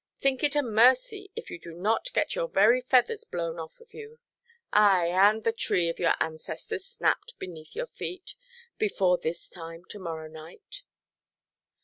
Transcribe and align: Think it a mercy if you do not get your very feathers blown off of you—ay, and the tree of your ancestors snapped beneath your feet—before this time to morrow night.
Think 0.17 0.43
it 0.43 0.55
a 0.55 0.63
mercy 0.63 1.29
if 1.35 1.51
you 1.51 1.59
do 1.59 1.73
not 1.75 2.11
get 2.13 2.33
your 2.33 2.47
very 2.47 2.81
feathers 2.81 3.23
blown 3.23 3.59
off 3.59 3.79
of 3.79 3.93
you—ay, 3.93 5.09
and 5.11 5.43
the 5.43 5.51
tree 5.51 5.89
of 5.89 5.99
your 5.99 6.15
ancestors 6.19 6.83
snapped 6.85 7.37
beneath 7.37 7.75
your 7.75 7.85
feet—before 7.85 9.19
this 9.19 9.47
time 9.47 9.85
to 9.89 9.99
morrow 9.99 10.27
night. 10.27 10.81